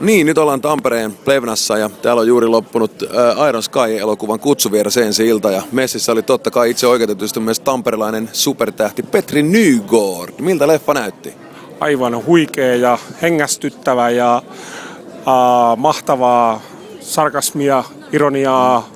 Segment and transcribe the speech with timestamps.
[0.00, 3.02] Niin, nyt ollaan Tampereen Plevnassa ja täällä on juuri loppunut
[3.48, 9.02] Iron Sky-elokuvan kutsuvieras ensi ilta ja messissä oli totta kai itse oikeutetusti myös tamperelainen supertähti
[9.02, 10.32] Petri Nygård.
[10.40, 11.34] Miltä leffa näytti?
[11.80, 16.60] Aivan huikea ja hengästyttävä ja äh, mahtavaa
[17.00, 18.88] sarkasmia, ironiaa,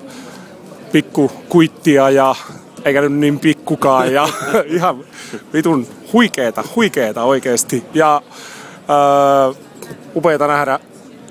[0.93, 2.35] pikku kuittia ja
[2.85, 4.29] eikä nyt niin pikkukaan ja
[4.77, 5.05] ihan
[5.53, 7.85] vitun huikeeta, huikeeta oikeasti.
[7.95, 8.23] Ja
[9.57, 9.68] äh,
[10.19, 10.80] upeata nähdä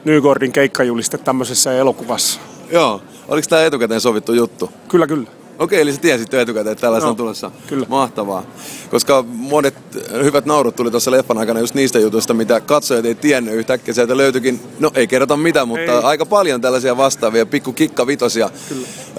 [0.06, 2.40] Nygårdin keikkajuliste tämmöisessä elokuvassa.
[2.72, 3.02] Joo.
[3.28, 4.72] Oliko tämä etukäteen sovittu juttu?
[4.88, 5.28] Kyllä, kyllä.
[5.60, 7.52] Okei, eli sä tiesit jo etukäteen, että tällaista Joo, on tulossa.
[7.68, 7.86] kyllä.
[7.90, 8.44] Mahtavaa.
[8.92, 9.76] Koska monet
[10.24, 13.54] hyvät naurut tuli tuossa leffan aikana just niistä jutuista, mitä katsojat ei tiennyt.
[13.54, 16.04] Yhtäkkiä sieltä löytyikin, no ei kerrota mitä, mutta Ei.
[16.04, 18.50] aika paljon tällaisia vastaavia, pikku kikkavitosia.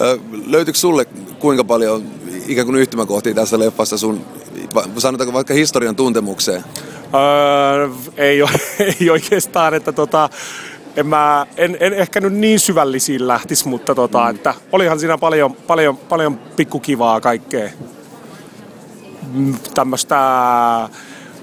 [0.00, 1.04] Ö, Löytyykö sulle
[1.38, 2.04] kuinka paljon
[2.46, 4.20] ikään kuin yhtymäkohtia tässä leffassa sun,
[4.98, 6.64] sanotaanko vaikka historian tuntemukseen?
[7.14, 8.40] Öö, ei,
[9.00, 10.28] ei oikeastaan, että tota,
[10.96, 14.30] en, mä, en, en ehkä nyt niin syvällisiin lähtisi, mutta tota, mm.
[14.30, 17.70] että olihan siinä paljon, paljon, paljon pikkukivaa kaikkea.
[19.32, 20.18] Mm, Tämmöistä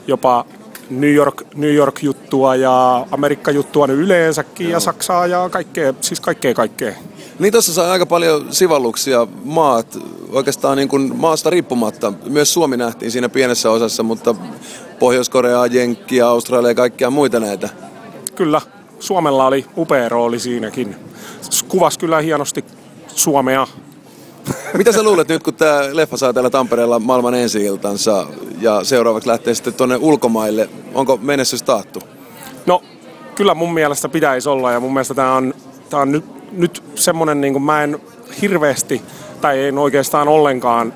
[0.07, 0.45] jopa
[0.89, 6.94] New York, New York-juttua ja Amerikka-juttua nyt yleensäkin ja Saksaa ja kaikkea, siis kaikkea kaikkea.
[7.39, 9.97] Niin tuossa sai aika paljon sivalluksia maat,
[10.31, 12.13] oikeastaan niin kuin maasta riippumatta.
[12.29, 14.35] Myös Suomi nähtiin siinä pienessä osassa, mutta
[14.99, 17.69] Pohjois-Korea, Jenkkiä, Australia ja kaikkia muita näitä.
[18.35, 18.61] Kyllä,
[18.99, 20.95] Suomella oli upea rooli siinäkin.
[21.67, 22.65] Kuvasi kyllä hienosti
[23.07, 23.67] Suomea.
[24.73, 28.27] Mitä sä luulet nyt, kun tämä leffa saa täällä Tampereella maailman ensi iltansa
[28.61, 30.69] ja seuraavaksi lähtee sitten tuonne ulkomaille?
[30.93, 31.99] Onko menestys taattu?
[32.66, 32.81] No,
[33.35, 35.53] kyllä mun mielestä pitäisi olla ja mun mielestä tämä on,
[35.89, 37.99] tää on nyt, nyt semmonen, niin mä en
[38.41, 39.01] hirveästi
[39.41, 40.93] tai en oikeastaan ollenkaan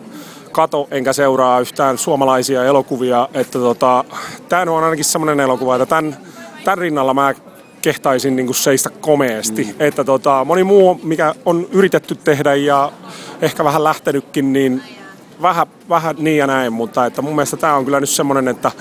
[0.59, 4.03] kato enkä seuraa yhtään suomalaisia elokuvia, että tota,
[4.49, 6.17] tämä on ainakin semmoinen elokuva, että tämän,
[6.63, 7.33] tämän rinnalla mä
[7.81, 9.63] kehtaisin niin kuin seistä komeasti.
[9.63, 9.73] Mm.
[9.79, 12.91] Että tota, moni muu, mikä on yritetty tehdä ja
[13.41, 14.83] ehkä vähän lähtenytkin, niin
[15.41, 18.71] vähän, vähän niin ja näin, mutta että mun mielestä tämä on kyllä nyt semmoinen, että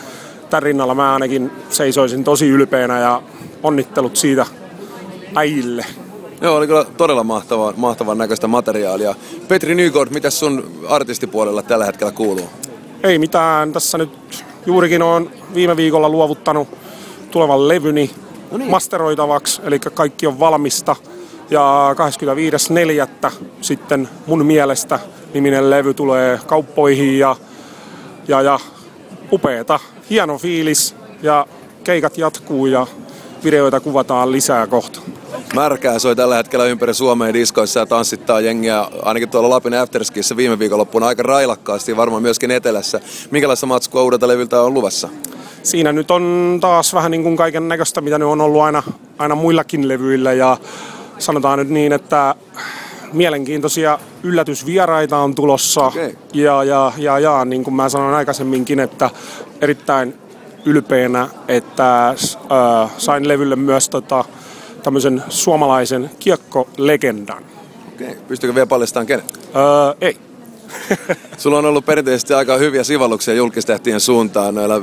[0.51, 3.23] tämän rinnalla mä ainakin seisoisin tosi ylpeänä ja
[3.63, 4.47] onnittelut siitä
[5.35, 5.87] äijille.
[6.41, 9.15] Joo, oli kyllä todella mahtavaa, mahtavan näköistä materiaalia.
[9.49, 12.51] Petri Nygård, mitä sun artistipuolella tällä hetkellä kuuluu?
[13.03, 16.69] Ei mitään, tässä nyt juurikin on viime viikolla luovuttanut
[17.31, 18.11] tulevan levyni
[18.51, 18.71] No niin.
[18.71, 20.97] masteroitavaksi, eli kaikki on valmista.
[21.51, 21.95] Ja
[23.27, 23.33] 25.4.
[23.61, 24.99] sitten mun mielestä
[25.35, 27.37] niminen levy tulee kauppoihin ja,
[28.29, 28.59] ja, ja
[29.33, 31.47] upeeta, hieno fiilis ja
[31.85, 32.87] keikat jatkuu ja
[33.45, 35.01] videoita kuvataan lisää kohta.
[35.55, 40.59] Märkää soi tällä hetkellä ympäri Suomea diskoissa ja tanssittaa jengiä, ainakin tuolla Lapin Afterskissä viime
[40.59, 43.01] viikonloppuna aika railakkaasti, varmaan myöskin etelässä.
[43.31, 45.09] Minkälaista matskua uudelta levyltä on luvassa?
[45.63, 48.83] siinä nyt on taas vähän niin kuin kaiken näköistä, mitä nyt on ollut aina,
[49.19, 50.57] aina muillakin levyillä ja
[51.19, 52.35] sanotaan nyt niin, että
[53.13, 56.15] mielenkiintoisia yllätysvieraita on tulossa Okei.
[56.35, 59.11] ja, ja, ja, ja niin kuin mä sanoin aikaisemminkin, että
[59.61, 60.15] erittäin
[60.65, 62.17] ylpeänä, että äh,
[62.99, 64.25] sain levylle myös tota,
[64.89, 67.45] tämmöisen suomalaisen kiekkolegendan.
[67.89, 69.25] Okei, pystyykö vielä paljastamaan kenen?
[69.57, 70.17] Öö, ei.
[71.39, 74.83] Sulla on ollut perinteisesti aika hyviä sivalluksia julkistähtien suuntaan noilla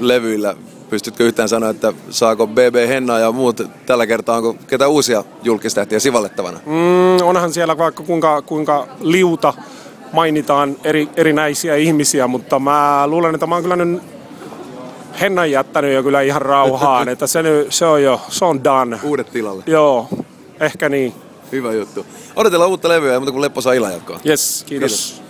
[0.00, 0.54] levyillä.
[0.90, 6.00] Pystytkö yhtään sanoa, että saako BB Henna ja muut tällä kertaa, onko ketä uusia julkistähtiä
[6.00, 6.60] sivallettavana?
[6.66, 9.54] Mm, onhan siellä vaikka kuinka, kuinka liuta
[10.12, 14.13] mainitaan eri, erinäisiä ihmisiä, mutta mä luulen, että mä oon kyllä nyt
[15.20, 18.98] Hennan jättänyt jo kyllä ihan rauhaan, että se, nyt, se on jo, se on done.
[19.02, 19.62] Uudet tilalle.
[19.66, 20.08] Joo,
[20.60, 21.14] ehkä niin.
[21.52, 22.06] Hyvä juttu.
[22.36, 24.20] Odotellaan uutta levyä, mutta kun Leppo saa illan jatkoa.
[24.26, 24.90] Yes, kiitos.
[24.90, 25.23] Kiitos.